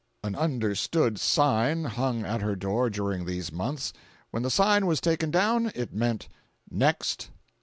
An 0.23 0.33
understood 0.35 1.19
sign 1.19 1.83
hung 1.83 2.25
at 2.25 2.41
her 2.41 2.55
door 2.55 2.89
during 2.89 3.25
these 3.27 3.51
months. 3.51 3.93
When 4.31 4.41
the 4.41 4.49
sign 4.49 4.87
was 4.87 4.99
taken 4.99 5.29
down, 5.29 5.71
it 5.75 5.93
meant 5.93 6.27
"NEXT." 6.71 7.29